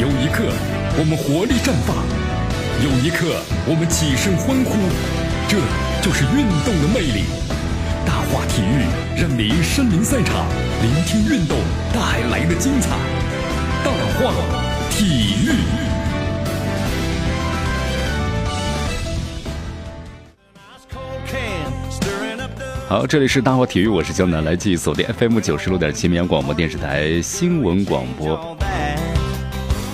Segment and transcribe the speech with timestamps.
[0.00, 0.44] 有一刻，
[0.96, 1.98] 我们活力绽放；
[2.84, 4.78] 有一刻，我们起身欢呼。
[5.48, 5.58] 这
[6.00, 7.24] 就是运动的魅力。
[8.06, 8.86] 大话体育
[9.20, 10.46] 让您身临赛场，
[10.82, 11.58] 聆听运动
[11.92, 12.90] 带来的精彩。
[13.82, 14.32] 大话
[14.88, 15.50] 体育。
[22.88, 28.56] 好，这里是大话体育，我是江南，来自锁定 FM 九十六点七绵阳广播电视台新闻广播。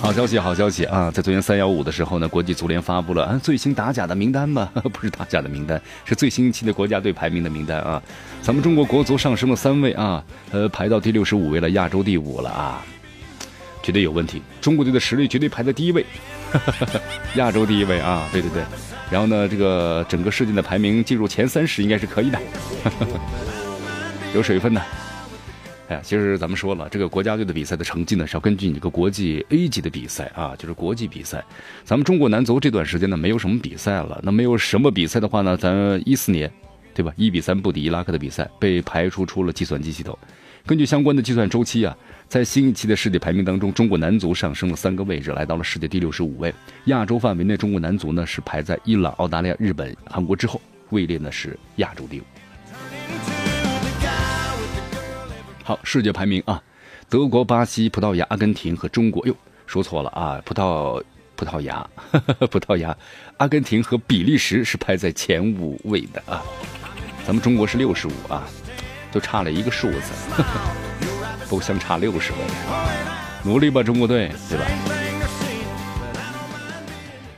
[0.00, 1.10] 好消息，好消息啊！
[1.10, 8.00] 在昨天三幺五的时候呢，国际足联发布了啊最新打假的名单嘛， 不是打假的名单，是最新一期的国家队排名的名单啊。
[8.40, 12.84] 咱们中国国足上升了三位啊，呃，排到第六十五位了，亚洲第五了啊，
[13.82, 14.40] 绝对有问题。
[14.60, 16.06] 中国队的实力绝对排在第一位，
[17.34, 18.62] 亚洲第一位啊，对对对。
[19.10, 22.38] 然后呢，这个整个世界的排名进入前三十应该是可以的，
[24.34, 24.80] 有水分的。
[25.88, 31.44] 哎呀，其实咱们说了，这个国家队的比赛的成绩呢，是要根据你这个国际 A 级的比赛啊，就是国际比赛。
[31.84, 34.20] 咱们中国男足这段时间呢，没有什么比赛了。
[34.22, 35.72] 那没有什么比赛的话呢，咱
[36.04, 36.50] 一四年，
[36.92, 37.12] 对吧？
[37.16, 40.18] 一比三不敌伊拉克的比赛被排除出了计算机系统。
[40.66, 46.52] 根据相关的计算周期啊，在新一期的世界排名当中，中国男足上升了三个位置，来到了世界第六十五位。
[46.86, 52.24] 亚洲范围内，中国男足呢是排在伊朗、澳大利亚、日本、韩国之后，位列呢是亚洲第五。
[55.66, 56.62] 好，世界排名啊，
[57.08, 59.26] 德国、巴西、葡萄牙、阿根廷和中国。
[59.26, 59.34] 哟，
[59.66, 61.02] 说错了啊，葡萄
[61.34, 61.84] 葡萄牙，
[62.52, 62.96] 葡萄牙、
[63.38, 66.40] 阿根廷和比利时是排在前五位的啊。
[67.26, 68.44] 咱们中国是六十五啊，
[69.10, 70.12] 就差了一个数字，
[71.50, 72.38] 都相差六十位。
[73.42, 74.64] 努力吧，中国队，对吧？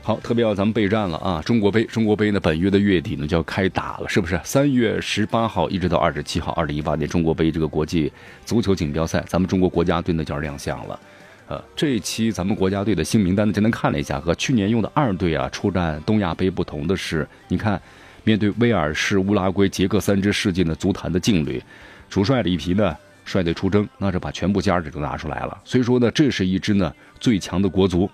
[0.09, 1.43] 好，特别要咱们备战了啊！
[1.45, 4.41] 中国杯，中国杯呢，本月的月底呢就要开打了，是不是？
[4.43, 8.11] 三月十八号一直到二十七号，二零一八年中国杯这个国际
[8.47, 10.99] 足球锦标赛，咱们中国国家队呢就要亮相了。
[11.47, 17.79] 呃，这一期咱们国家队的新名单呢，简单看了一下，和去年用的二队啊出战东亚杯不同的是，你看，
[18.25, 21.63] 面对威尔士、乌拉圭、捷克三支世界的足坛的劲旅，
[22.09, 25.59] 主帅里皮呢率队出征，那是把全部家底都拿出来了。
[25.67, 28.11] 所以说呢，这是一支呢最强的国足。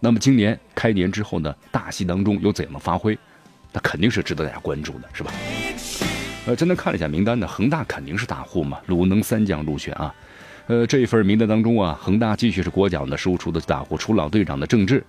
[0.00, 3.18] 那么今年开年之后呢，大戏当中有怎样的发挥，
[3.72, 5.32] 那肯定是值得大家关注的，是吧？
[6.46, 10.14] 呃，真的看了一下名单呢，恒大肯定是大户嘛，鲁能三将入选啊。
[10.68, 15.02] 呃，这一份名单当中啊，恒大继续是国脚的输出的大户，除老队长的郑智，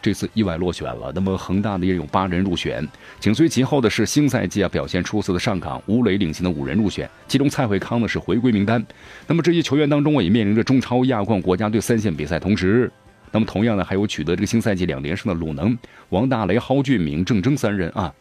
[0.00, 1.12] 这次意外落选了。
[1.14, 2.88] 那么恒大呢也有八人入选，
[3.20, 8.82] 紧随其后的是新赛季啊表现出色的上港、吴磊领衔的五人入选，其中蔡慧康呢是回归名单。
[9.26, 12.90] 那么这些球员当中啊，也面临着中超、亚冠、国家队三线比赛，同时。
[13.32, 15.76] 那么同样呢，还有取得这个新赛季两连胜的鲁能、
[16.10, 18.14] 王大雷、蒿俊闵、郑铮三人啊，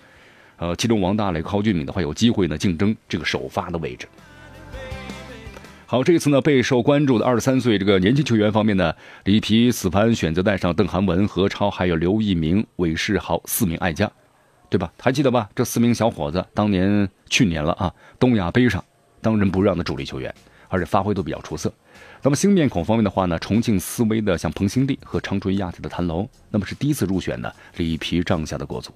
[0.58, 4.08] 呃，其中王大雷、蒿俊闵的话有机会呢竞争这个首发的位置。
[5.88, 8.94] 好，这次呢备受关注的二十三岁这个年轻球员方面呢，
[9.24, 14.12] 里皮此番选择带上邓涵文、何超，还有刘一鸣、韦世豪四名爱将，
[14.70, 14.92] 对吧？
[15.00, 15.48] 还记得吧？
[15.56, 18.84] 这四名小伙子当年去年了啊，东亚杯上
[19.22, 20.34] 当仁不让的主力球员，
[20.70, 21.72] 而且发挥都比较出色。
[22.22, 28.92] 那么新面孔方面的话呢，重庆斯威的像彭新立和长春亚泰的谭龙，那么是第一次入选的里皮帐下的国足。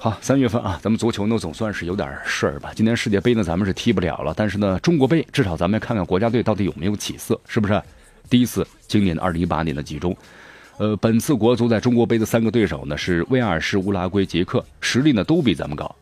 [0.00, 2.70] 好，三月份啊，咱们足球呢总算是有点事儿吧。
[2.74, 7.82] 今年世界杯呢咱们是踢不了了，但是呢中国杯至少咱们要看看国家队到底有没有起色，是不是？
[8.30, 10.16] 第一次今年的二零一八年的集中，
[10.76, 15.92] 呃，本次国足在中国杯的三个对手呢是威尔士、乌拉圭、捷克，实力呢都比咱们高。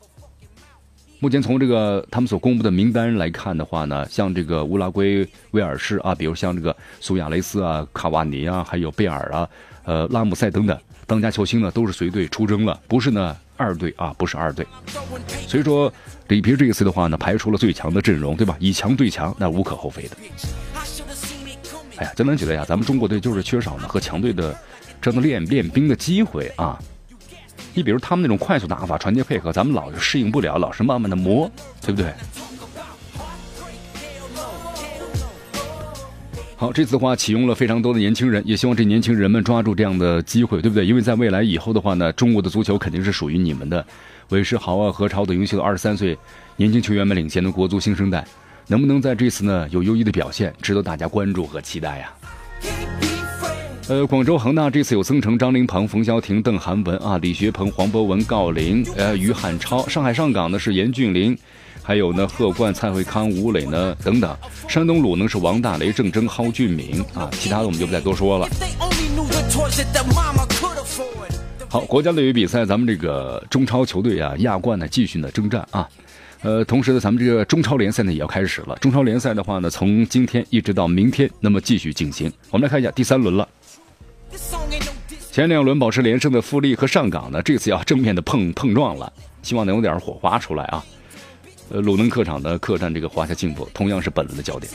[1.18, 9.48] 目前从这个他们所公布的名单来看的话呢，像这个乌拉圭、威尔士啊，比如像这个苏亚雷斯啊、卡瓦尼啊，还有贝尔啊、
[9.84, 14.66] 呃拉姆塞等等当家球星呢，都是随队出征了，不是呢二队啊，不是二队。
[15.48, 15.92] 所以说
[16.28, 18.54] 里皮这一次的话呢，排除了最强的阵容，对吧？
[18.60, 20.16] 以强对强，那无可厚非的。
[21.96, 24.54] 哎呀，真能觉得呀，咱们中国队就是缺少呢和强队的
[25.00, 26.78] 这样的练练兵的机会啊。
[27.74, 31.50] 你比如他们那种快速打法、传接配合，咱们老是适应不了，老是慢慢的磨，
[31.80, 32.12] 对不对？
[36.58, 40.86] 好，这次的话启用了非常多的年轻人，也希望这年轻人们抓住这样的机会，对不对？
[40.86, 43.84] 因为在未来以后的话呢，中国的足球肯定是属于你们的。
[44.30, 46.16] 韦世豪啊、何超等优秀的二十三岁
[46.56, 48.26] 年轻球员们领衔的国足新生代，
[48.68, 52.12] 能不能在这次呢有优异的表现，值得大家关注和期待呀？
[53.88, 59.86] 呃，广州恒大这次有曾诚、张琳芃、冯潇霆、邓涵文啊，李学鹏、黄博文、郜林，呃，于汉超。
[59.86, 61.38] 上海上港呢是严俊林，
[61.84, 64.36] 还有呢贺冠、蔡慧康、吴磊呢等等。
[64.66, 68.48] 山东鲁能是王大雷、郑铮、蒿俊闵啊，其他的我们就不再多说了。
[71.68, 75.88] 好，国家队比赛，咱们这个中超球队啊，亚冠呢继续呢征战啊。
[76.42, 78.76] 呃，同时呢，咱们这个中超联赛呢也要开始了。
[78.80, 82.30] 中超联赛的话呢，从今天一直到明天，那么继续进行。
[82.50, 83.48] 我们来看一下第三轮了。
[85.30, 89.12] 前两轮保持连胜的富力和上港呢，这次要正面的碰碰撞了，
[89.42, 90.84] 希望能有点火花出来啊。
[91.68, 94.72] 呃，鲁能客场的客战这个华夏幸福，同样是本轮的焦点。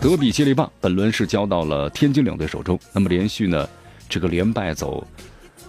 [0.00, 3.68] 德比接力棒本轮是交到了天津两队手中，那么连续呢
[4.08, 5.06] 这个连败走。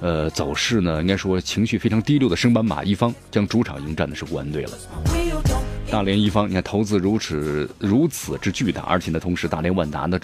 [0.01, 4.71] 呃，走势呢，应该说情绪非常低落的升班马一方将主场迎战的是国安队了。
[5.89, 10.19] 大连一方，你看投资如此如此之巨大，而且呢，同时大连万达呢，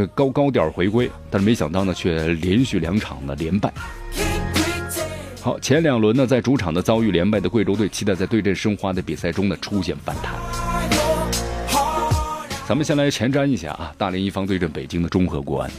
[0.00, 3.72] 个高高调回归，但是没想到呢，却连续两场的连败。
[5.40, 10.32] 好，前两轮呢，在主场的遭遇连败的贵州队，期待在对阵申花的比赛中呢出现反弹。
[12.64, 15.70] 咱们先来前瞻一下啊，大连一方对阵北京的中赫国安。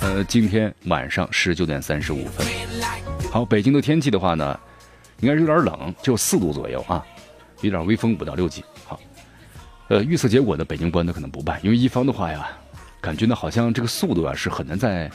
[0.00, 2.46] 呃，今天晚上十九点三十五分。
[3.30, 4.58] 好，北京的天气的话呢，
[5.20, 7.04] 应该是有点冷，就四度左右啊，
[7.60, 8.64] 有点微风五到六级。
[8.86, 8.98] 好，
[9.88, 12.48] 呃，预测结果呢，北京国安可能不败，因为一方的话呀，
[13.06, 15.08] 感觉呢好像这个速度啊是很难在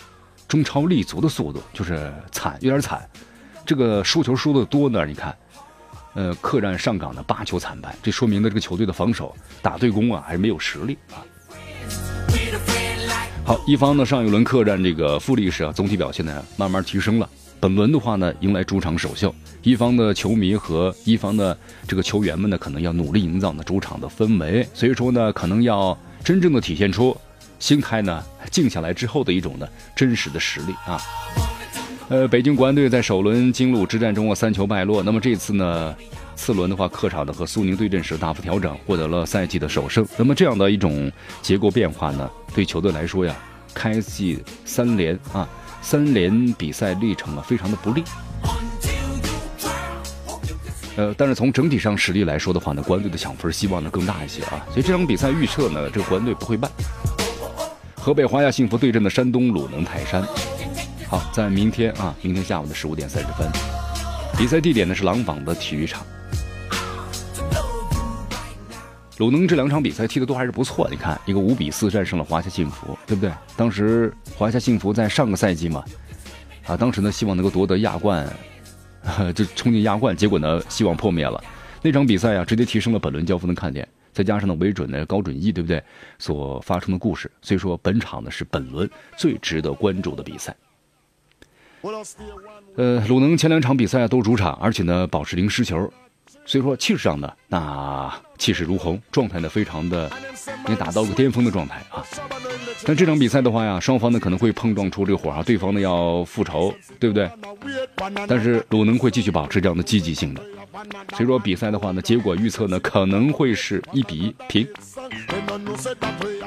[0.48, 3.06] 中超立足的速度，就是惨，有点惨。
[3.66, 5.36] 这个输球输的多呢，你看，
[6.14, 11.20] 呃，客战上港的八球惨败，这说明的这个球队的防守打对攻啊还是没有实力啊。
[13.44, 17.30] 好，一方呢上一轮客战这个富力时啊，总体表现呢慢慢提升了。
[17.60, 24.66] 本轮的话呢，迎来主场首秀，一方的球迷和一方的这个球员们呢，可能要努力营造呢主场的氛围。
[24.74, 27.16] 所以说呢，可能要真正的体现出
[27.62, 29.66] 心态呢静下来之后的一种呢
[29.96, 31.00] 真实的实力啊。
[32.10, 35.96] 呃，北京国安队在首轮京鲁之战中啊三球败落，那么这次呢？
[36.36, 40.04] 次轮的话，客场的和苏宁对阵时大幅调整，获得了赛季的首胜。
[40.18, 41.12] 那么这样的一种
[41.42, 43.36] 结构变化呢，对球队来说呀，
[43.76, 45.48] 开季三连啊，
[45.84, 48.04] 三连比赛历程啊，非常的不利。
[50.98, 54.66] 呃，但是从整体上实力来说的话呢，国安队的抢分希望呢更大一些啊。
[54.72, 56.68] 所以这场比赛预测呢，这个国安队不会败。
[58.02, 60.24] 河北华夏幸福对阵的山东鲁能泰山，
[61.08, 63.48] 好，在明天啊，明天下午的十五点三十分，
[64.36, 66.04] 比赛地点呢是廊坊的体育场。
[69.18, 73.32] 鲁能这两场比赛踢的都还是不错，你看一个五比四战胜了华夏幸福，对不对？
[73.56, 75.86] 当时华夏幸福在上个赛季嘛，
[76.66, 78.28] 啊，当时呢希望能够夺得亚冠，
[79.36, 81.40] 就冲进亚冠，结果呢希望破灭了。
[81.84, 85.82] 那场比赛啊，直接提升了本轮交锋的看点，再加上呢韦准的高准翼，对不对？
[86.20, 90.56] 所发生的故事，所以说本场呢是本轮最值得关注的比赛。
[92.76, 95.92] 呃，鲁能前两场比赛都主场，而且呢保持零失球。
[96.44, 100.10] 所以说气势上呢，那气势如虹，状态呢非常的，
[100.68, 102.04] 也达到了巅峰的状态啊。
[102.84, 107.30] 但这场比赛的话呀，双方呢可能会碰撞出这个火花，对方呢要复仇，对不对？
[108.28, 110.42] 但是鲁能会继续保持这样的积极性的。
[111.12, 114.68] 所以说比赛的话呢，结果预测呢可能会是一比一平。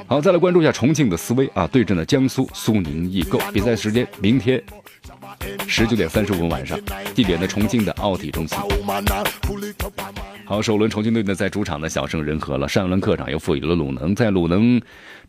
[0.07, 3.39] 好，再来关注一下重庆的思威啊，对阵的江苏苏宁易购。
[3.53, 4.63] 比赛时间明天。
[5.67, 6.79] 十九点三十五分晚上，
[7.15, 8.57] 地点呢重庆的奥体中心。
[10.47, 14.15] 好，首轮重庆队呢在主场呢小胜仁和了，上一轮客场又负于了鲁能。
[14.15, 14.79] 在鲁能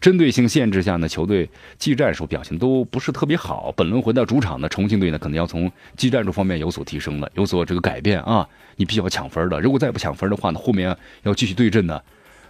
[0.01, 3.73] 针对性限制下呢，球队技战术表现都不是特别好。
[3.77, 8.45] 本轮回到主场呢，重庆队呢可能要从技战术方面有所提升了，有所这个改变啊。
[8.75, 12.01] 你必须要抢分的，如果再不抢分的话呢，后面要继续对阵呢。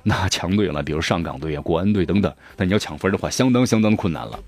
[0.07, 4.39] 那强队了，比如上港队啊、国安队等等，那你要抢分的话，相当相当困难了。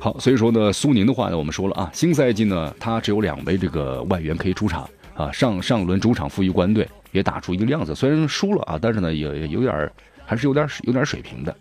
[0.00, 5.30] 好，所以说呢，苏宁的话呢，我们说了啊，新赛季呢，他只有两位这个外援可以出场啊。
[5.32, 9.90] 上上轮主场负于国安队，也打出一个亮子，虽然输了啊，但是呢，也有点
[10.24, 11.54] 还是有点有点水平的。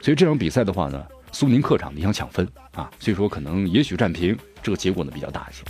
[0.00, 1.04] 所以这场比赛的话呢。
[1.32, 5.62] 苏宁客场你想抢分啊，所以说可能也许战平这个结果呢比较大一些。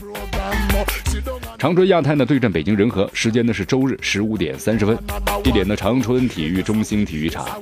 [1.61, 4.97] 长春亚泰呢对阵北京人和，时间呢是周日十五点三十分，
[5.45, 7.61] 地点呢长春体育中心体育场啊。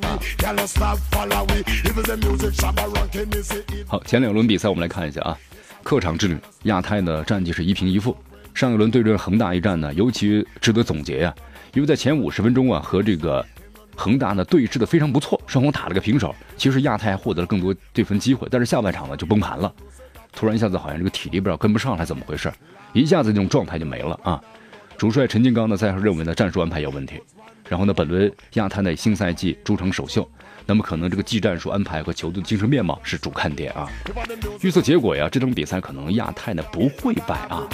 [3.89, 5.37] 好，前两轮比赛我们来看一下啊，
[5.83, 8.17] 客场之旅，亚泰呢战绩是一平一负，
[8.55, 11.35] 上一轮对阵恒大一战呢尤其值得总结呀，
[11.75, 13.45] 因为在前五十分钟啊和这个。
[14.01, 16.33] 恒大呢对峙的非常不错，双方打了个平手。
[16.57, 19.75] 其实亚太获得了更多对分机会，但是下半场呢就崩盘了，
[20.33, 22.53] 突然一下子好像这个体力不知道跟不上，还怎么回事？
[22.93, 24.41] 一下子这种状态就没了啊！
[24.97, 27.21] 主帅陈金刚呢在认为呢战术安排有问题，
[27.69, 30.29] 然后呢本轮亚太的新赛季主场首秀。
[30.71, 33.89] 那么可能这个技战术安排和球队的精神面貌是主看点啊。
[34.61, 37.67] 预测结果呀，这场比赛可能亚太呢不会败啊。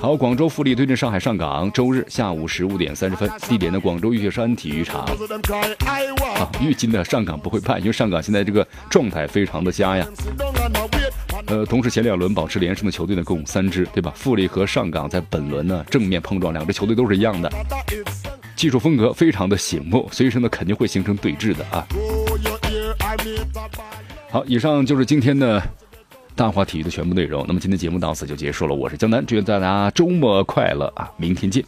[0.00, 5.00] 好，广州富力对阵上海上港，周日下午十五点三十分，地点呢广州玉雪山体育场。
[5.00, 10.06] 啊，预计呢上港不会败，因为上港现在这个状态非常的佳呀。
[11.46, 14.12] 呃，同时前两轮保持连胜的球队呢共三支，对吧？
[14.14, 17.50] 富力和上港在本轮呢正面碰撞，两支球队都是一样的，
[18.56, 21.86] 技术风格非常的醒目，所以说呢肯定会形成对峙的啊。
[24.30, 25.62] 好，以上就是今天的
[26.34, 27.44] 大话体育的全部内容。
[27.46, 31.62] 那么今天节目到此就结束了，我是江南，祝愿大家周末快乐啊，明天见。